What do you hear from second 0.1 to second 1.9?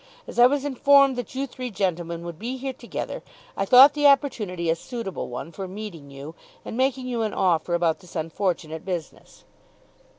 As I was informed that you three